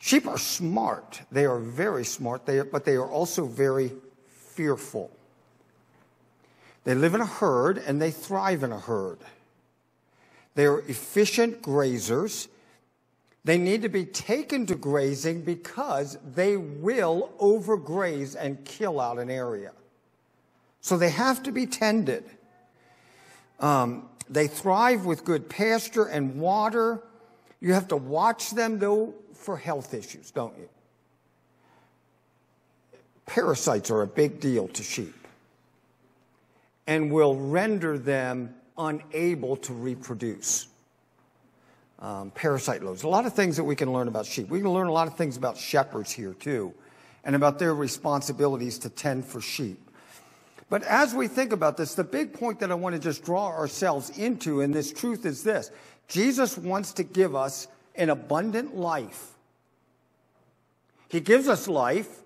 [0.00, 1.22] Sheep are smart.
[1.30, 3.92] They are very smart, they are, but they are also very
[4.28, 5.10] fearful.
[6.82, 9.18] They live in a herd and they thrive in a herd.
[10.56, 12.48] They are efficient grazers
[13.44, 19.30] they need to be taken to grazing because they will overgraze and kill out an
[19.30, 19.72] area.
[20.82, 22.24] So they have to be tended.
[23.58, 27.02] Um, they thrive with good pasture and water.
[27.60, 30.68] You have to watch them, though, for health issues, don't you?
[33.26, 35.14] Parasites are a big deal to sheep
[36.86, 40.66] and will render them unable to reproduce
[42.00, 43.02] um, parasite loads.
[43.02, 44.48] A lot of things that we can learn about sheep.
[44.48, 46.74] We can learn a lot of things about shepherds here too,
[47.24, 49.78] and about their responsibilities to tend for sheep.
[50.70, 53.48] But as we think about this, the big point that I want to just draw
[53.48, 55.70] ourselves into, and this truth is this
[56.08, 59.34] Jesus wants to give us an abundant life.
[61.08, 62.20] He gives us life,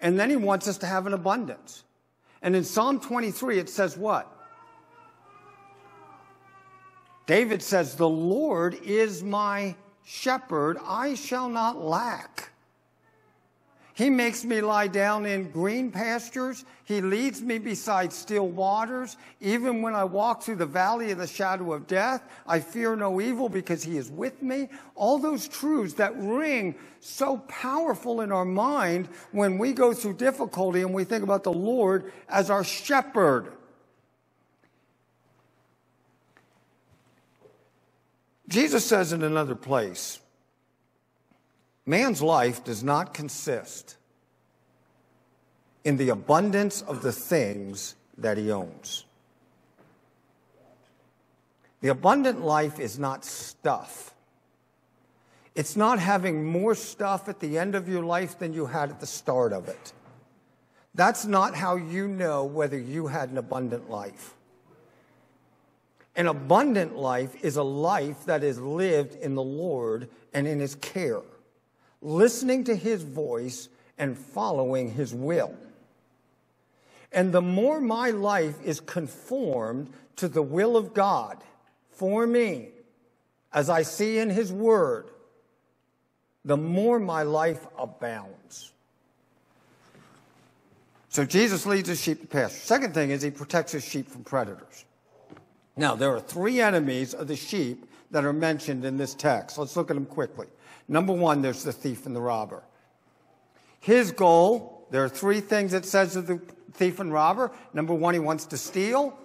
[0.00, 1.84] and then he wants us to have an abundance.
[2.42, 4.30] And in Psalm 23, it says what?
[7.26, 12.49] David says, The Lord is my shepherd, I shall not lack.
[14.00, 16.64] He makes me lie down in green pastures.
[16.84, 19.18] He leads me beside still waters.
[19.42, 23.20] Even when I walk through the valley of the shadow of death, I fear no
[23.20, 24.70] evil because he is with me.
[24.94, 30.80] All those truths that ring so powerful in our mind when we go through difficulty
[30.80, 33.52] and we think about the Lord as our shepherd.
[38.48, 40.19] Jesus says in another place,
[41.86, 43.96] man's life does not consist
[45.84, 49.04] in the abundance of the things that he owns.
[51.80, 54.14] The abundant life is not stuff.
[55.54, 59.00] It's not having more stuff at the end of your life than you had at
[59.00, 59.92] the start of it.
[60.94, 64.34] That's not how you know whether you had an abundant life.
[66.16, 70.74] An abundant life is a life that is lived in the Lord and in His
[70.74, 71.22] care,
[72.02, 75.54] listening to His voice and following His will.
[77.12, 81.42] And the more my life is conformed to the will of God
[81.90, 82.68] for me,
[83.52, 85.10] as I see in His Word,
[86.44, 88.72] the more my life abounds.
[91.10, 92.60] So Jesus leads his sheep to pasture.
[92.60, 94.84] Second thing is he protects his sheep from predators.
[95.76, 99.58] Now, there are three enemies of the sheep that are mentioned in this text.
[99.58, 100.46] Let's look at them quickly.
[100.90, 102.64] Number one, there's the thief and the robber.
[103.78, 106.40] His goal, there are three things it says of the
[106.72, 107.52] thief and robber.
[107.72, 109.16] Number one, he wants to steal.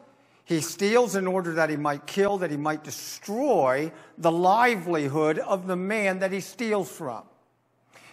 [0.46, 5.66] He steals in order that he might kill, that he might destroy the livelihood of
[5.66, 7.24] the man that he steals from.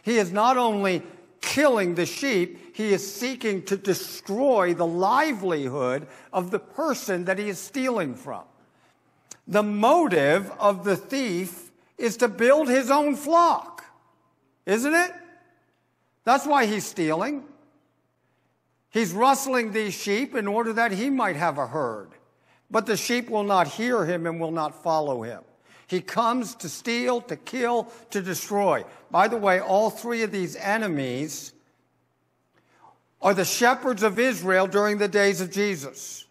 [0.03, 1.03] He is not only
[1.43, 2.75] killing the sheep.
[2.75, 8.45] He is seeking to destroy the livelihood of the person that he is stealing from.
[9.47, 11.72] The motive of the thief
[12.03, 13.85] is to build his own flock,
[14.67, 15.13] isn't it?
[16.25, 17.45] That's why he's stealing.
[18.91, 22.11] He's rustling these sheep in order that he might have a herd.
[22.69, 25.43] But the sheep will not hear him and will not follow him.
[25.87, 28.85] He comes to steal, to kill, to destroy.
[29.11, 31.53] By the way, all three of these enemies
[33.21, 36.25] are the shepherds of Israel during the days of Jesus.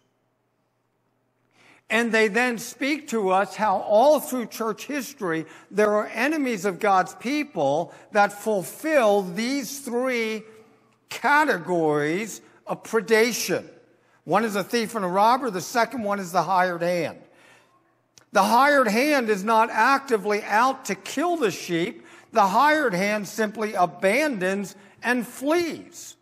[1.92, 6.80] And they then speak to us how all through church history, there are enemies of
[6.80, 10.42] God's people that fulfill these three
[11.10, 13.68] categories of predation.
[14.24, 15.50] One is a thief and a robber.
[15.50, 17.18] The second one is the hired hand.
[18.32, 22.06] The hired hand is not actively out to kill the sheep.
[22.32, 26.16] The hired hand simply abandons and flees.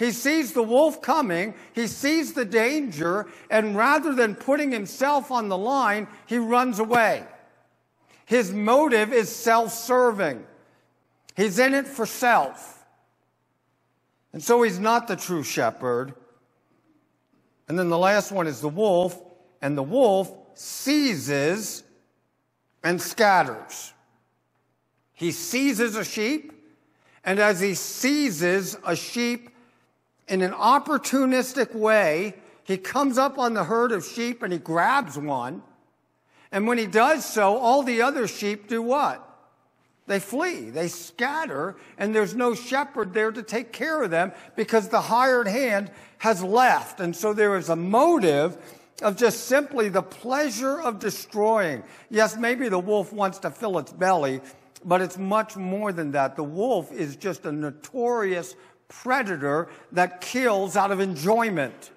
[0.00, 5.50] He sees the wolf coming, he sees the danger, and rather than putting himself on
[5.50, 7.26] the line, he runs away.
[8.24, 10.42] His motive is self serving.
[11.36, 12.82] He's in it for self.
[14.32, 16.14] And so he's not the true shepherd.
[17.68, 19.20] And then the last one is the wolf,
[19.60, 21.84] and the wolf seizes
[22.82, 23.92] and scatters.
[25.12, 26.54] He seizes a sheep,
[27.22, 29.49] and as he seizes a sheep
[30.30, 35.18] in an opportunistic way, he comes up on the herd of sheep and he grabs
[35.18, 35.62] one.
[36.52, 39.26] And when he does so, all the other sheep do what?
[40.06, 44.88] They flee, they scatter, and there's no shepherd there to take care of them because
[44.88, 47.00] the hired hand has left.
[47.00, 48.56] And so there is a motive
[49.02, 51.82] of just simply the pleasure of destroying.
[52.08, 54.40] Yes, maybe the wolf wants to fill its belly,
[54.84, 56.36] but it's much more than that.
[56.36, 58.54] The wolf is just a notorious
[58.90, 61.90] predator that kills out of enjoyment.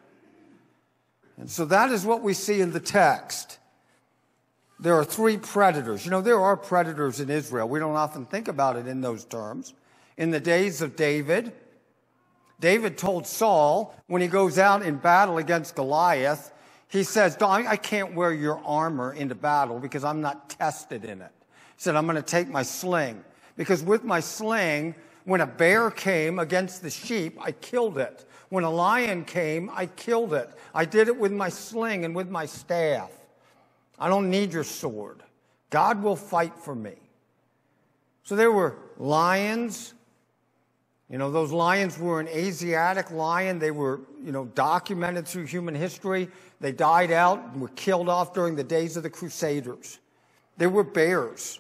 [1.37, 3.59] And so that is what we see in the text.
[4.79, 6.05] There are three predators.
[6.05, 7.67] You know, there are predators in Israel.
[7.67, 9.73] We don't often think about it in those terms.
[10.17, 11.51] In the days of David,
[12.59, 16.51] David told Saul when he goes out in battle against Goliath,
[16.87, 21.31] he says, I can't wear your armor into battle because I'm not tested in it.
[21.39, 23.23] He said, I'm going to take my sling
[23.57, 28.25] because with my sling, when a bear came against the sheep, I killed it.
[28.49, 30.49] When a lion came, I killed it.
[30.73, 33.11] I did it with my sling and with my staff.
[33.97, 35.23] I don't need your sword.
[35.69, 36.95] God will fight for me.
[38.23, 39.93] So there were lions,
[41.09, 43.59] you know, those lions were an Asiatic lion.
[43.59, 46.29] They were, you know, documented through human history.
[46.59, 49.99] They died out and were killed off during the days of the Crusaders.
[50.57, 51.59] There were bears.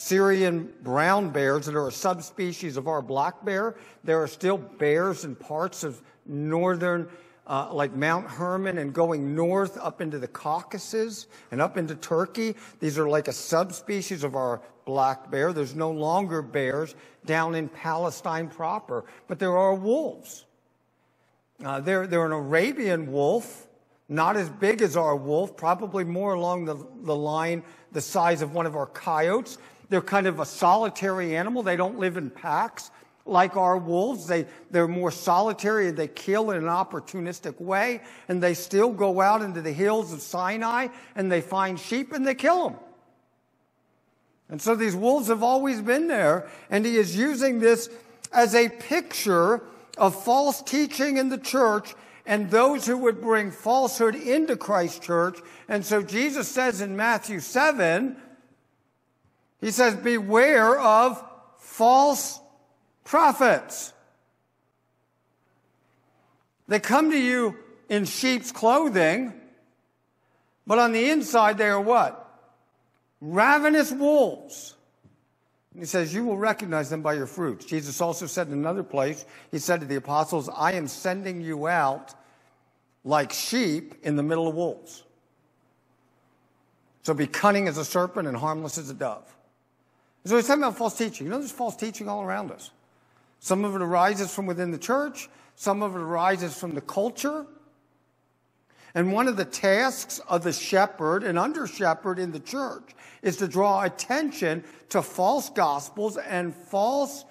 [0.00, 3.74] Syrian brown bears that are a subspecies of our black bear.
[4.04, 7.08] There are still bears in parts of northern,
[7.48, 12.54] uh, like Mount Hermon and going north up into the Caucasus and up into Turkey.
[12.78, 15.52] These are like a subspecies of our black bear.
[15.52, 16.94] There's no longer bears
[17.26, 20.46] down in Palestine proper, but there are wolves.
[21.64, 23.66] Uh, they're, they're an Arabian wolf,
[24.08, 28.54] not as big as our wolf, probably more along the, the line, the size of
[28.54, 29.58] one of our coyotes.
[29.88, 31.62] They're kind of a solitary animal.
[31.62, 32.90] They don't live in packs
[33.24, 34.26] like our wolves.
[34.26, 38.02] They, they're more solitary they kill in an opportunistic way.
[38.28, 42.26] And they still go out into the hills of Sinai and they find sheep and
[42.26, 42.78] they kill them.
[44.50, 47.90] And so these wolves have always been there, and he is using this
[48.32, 49.62] as a picture
[49.98, 55.38] of false teaching in the church and those who would bring falsehood into Christ's church.
[55.68, 58.16] And so Jesus says in Matthew 7,
[59.60, 61.22] he says, Beware of
[61.58, 62.40] false
[63.04, 63.92] prophets.
[66.66, 67.56] They come to you
[67.88, 69.32] in sheep's clothing,
[70.66, 72.28] but on the inside they are what?
[73.20, 74.74] ravenous wolves.
[75.72, 77.64] And he says, You will recognize them by your fruits.
[77.64, 81.66] Jesus also said in another place, He said to the apostles, I am sending you
[81.68, 82.14] out
[83.04, 85.04] like sheep in the middle of wolves.
[87.02, 89.34] So be cunning as a serpent and harmless as a dove.
[90.24, 91.26] So he's talking about false teaching.
[91.26, 92.70] You know, there's false teaching all around us.
[93.40, 97.46] Some of it arises from within the church, some of it arises from the culture.
[98.94, 103.36] And one of the tasks of the shepherd and under shepherd in the church is
[103.36, 107.24] to draw attention to false gospels and false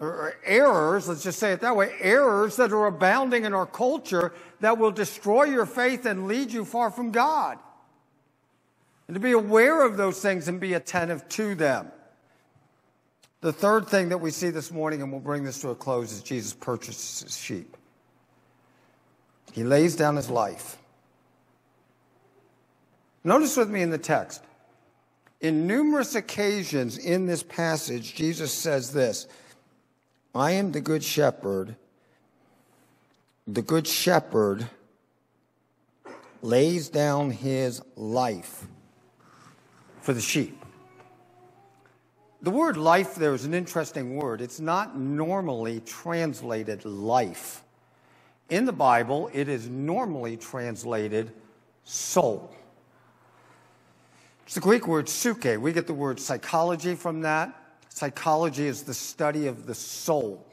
[0.00, 4.32] or errors, let's just say it that way, errors that are abounding in our culture
[4.60, 7.58] that will destroy your faith and lead you far from God.
[9.08, 11.90] And to be aware of those things and be attentive to them.
[13.40, 16.12] The third thing that we see this morning, and we'll bring this to a close,
[16.12, 17.76] is Jesus purchases his sheep.
[19.52, 20.76] He lays down his life.
[23.24, 24.44] Notice with me in the text.
[25.40, 29.26] In numerous occasions in this passage, Jesus says this
[30.34, 31.76] I am the good shepherd.
[33.46, 34.68] The good shepherd
[36.42, 38.66] lays down his life
[40.00, 40.64] for the sheep.
[42.40, 44.40] The word life there is an interesting word.
[44.40, 47.64] It's not normally translated life.
[48.48, 51.32] In the Bible, it is normally translated
[51.84, 52.54] soul.
[54.44, 55.56] It's the Greek word psyche.
[55.56, 57.54] We get the word psychology from that.
[57.88, 60.46] Psychology is the study of the soul.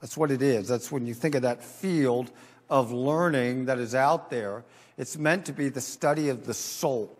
[0.00, 0.68] That's what it is.
[0.68, 2.30] That's when you think of that field
[2.68, 4.64] of learning that is out there.
[4.98, 7.16] It's meant to be the study of the soul.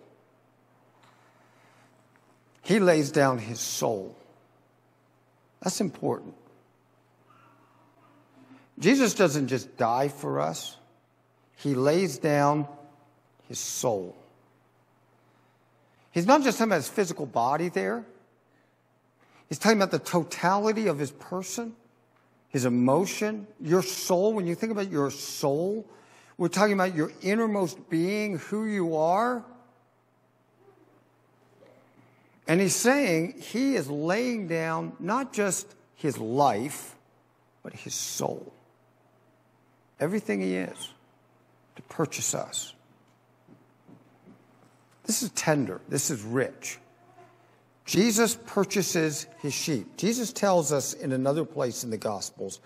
[2.62, 4.16] He lays down his soul.
[5.62, 6.34] That's important.
[8.78, 10.76] Jesus doesn't just die for us,
[11.56, 12.66] he lays down
[13.48, 14.16] his soul.
[16.10, 18.04] He's not just talking about his physical body there.
[19.48, 21.74] He's talking about the totality of his person,
[22.48, 24.34] his emotion, your soul.
[24.34, 25.86] When you think about your soul,
[26.36, 29.44] we're talking about your innermost being, who you are.
[32.53, 36.96] And he's saying he is laying down not just his life,
[37.62, 38.53] but his soul.
[39.98, 40.90] Everything he is
[41.76, 42.74] to purchase us.
[45.05, 45.80] This is tender.
[45.88, 46.78] This is rich.
[47.86, 49.96] Jesus purchases his sheep.
[49.96, 52.61] Jesus tells us in another place in the Gospels,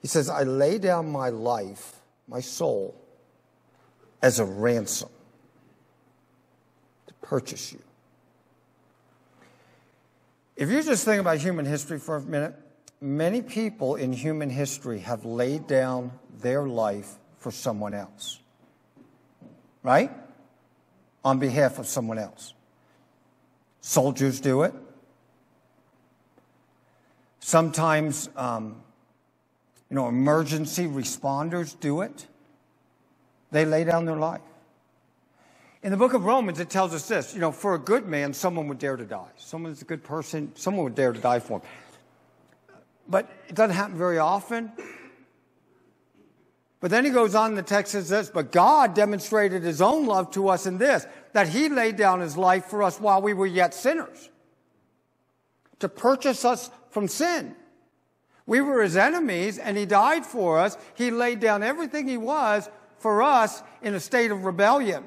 [0.00, 1.96] he says, I lay down my life,
[2.26, 2.94] my soul,
[4.22, 5.10] as a ransom
[7.08, 7.82] to purchase you.
[10.58, 12.54] If you just think about human history for a minute,
[13.00, 18.40] many people in human history have laid down their life for someone else.
[19.82, 20.10] Right?
[21.28, 22.54] on behalf of someone else.
[23.82, 24.72] Soldiers do it.
[27.40, 28.82] Sometimes, um,
[29.90, 32.26] you know, emergency responders do it.
[33.50, 34.40] They lay down their life.
[35.82, 38.32] In the book of Romans, it tells us this you know, for a good man,
[38.32, 39.28] someone would dare to die.
[39.36, 41.68] Someone Someone's a good person, someone would dare to die for him.
[43.08, 44.72] But it doesn't happen very often.
[46.80, 50.30] But then he goes on, the text says this, but God demonstrated his own love
[50.32, 53.46] to us in this, that he laid down his life for us while we were
[53.46, 54.30] yet sinners,
[55.80, 57.56] to purchase us from sin.
[58.46, 60.78] We were his enemies and he died for us.
[60.94, 65.04] He laid down everything he was for us in a state of rebellion.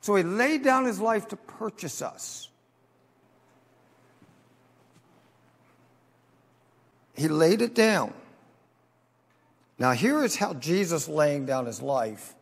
[0.00, 2.48] So he laid down his life to purchase us.
[7.14, 8.14] He laid it down.
[9.78, 12.34] Now, here is how Jesus laying down his life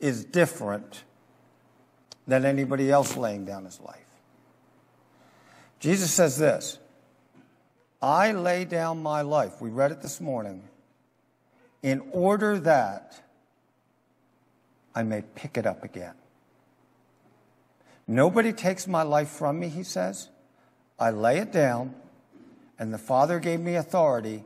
[0.00, 1.04] is different
[2.26, 3.98] than anybody else laying down his life.
[5.80, 6.78] Jesus says this
[8.00, 10.62] I lay down my life, we read it this morning,
[11.82, 13.22] in order that
[14.94, 16.14] I may pick it up again.
[18.06, 20.28] Nobody takes my life from me, he says.
[20.98, 21.94] I lay it down,
[22.78, 24.44] and the Father gave me authority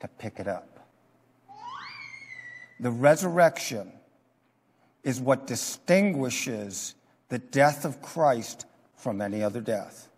[0.00, 0.86] to pick it up.
[2.80, 3.92] The resurrection
[5.02, 6.94] is what distinguishes
[7.28, 8.66] the death of Christ
[8.96, 10.08] from any other death.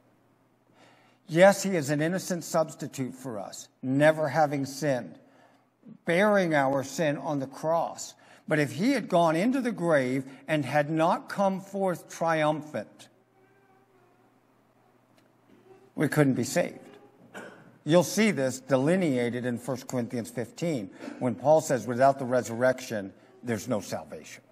[1.28, 5.18] Yes, he is an innocent substitute for us, never having sinned,
[6.04, 8.14] bearing our sin on the cross.
[8.50, 13.08] But if he had gone into the grave and had not come forth triumphant,
[15.94, 16.80] we couldn't be saved.
[17.84, 20.90] You'll see this delineated in 1 Corinthians 15
[21.20, 23.12] when Paul says, without the resurrection,
[23.44, 24.42] there's no salvation.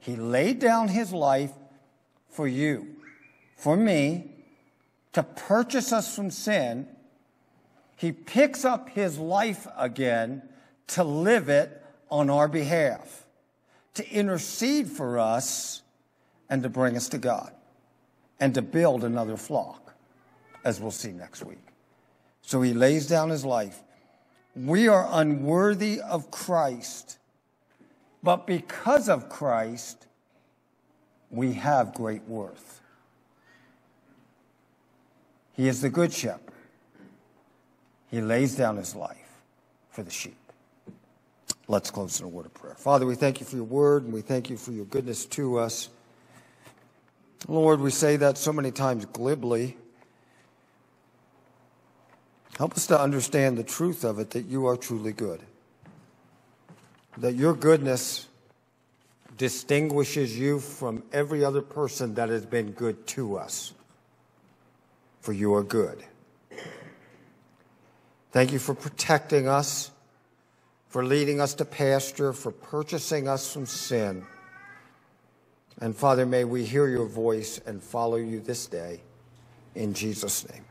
[0.00, 1.52] He laid down his life
[2.28, 2.96] for you,
[3.56, 4.32] for me,
[5.12, 6.88] to purchase us from sin.
[7.94, 10.42] He picks up his life again
[10.88, 13.26] to live it on our behalf,
[13.94, 15.82] to intercede for us,
[16.48, 17.52] and to bring us to God,
[18.40, 19.94] and to build another flock,
[20.64, 21.58] as we'll see next week.
[22.42, 23.82] So he lays down his life.
[24.54, 27.18] We are unworthy of Christ,
[28.22, 30.06] but because of Christ,
[31.30, 32.80] we have great worth.
[35.52, 36.40] He is the good shepherd.
[38.10, 39.42] He lays down his life
[39.90, 40.43] for the sheep.
[41.66, 42.74] Let's close in a word of prayer.
[42.74, 45.58] Father, we thank you for your word and we thank you for your goodness to
[45.58, 45.88] us.
[47.48, 49.76] Lord, we say that so many times glibly
[52.58, 55.40] Help us to understand the truth of it that you are truly good.
[57.18, 58.28] That your goodness
[59.36, 63.72] distinguishes you from every other person that has been good to us.
[65.20, 66.04] For you are good.
[68.30, 69.90] Thank you for protecting us,
[70.94, 74.24] for leading us to pasture, for purchasing us from sin.
[75.80, 79.00] And Father, may we hear your voice and follow you this day.
[79.74, 80.62] In Jesus' name.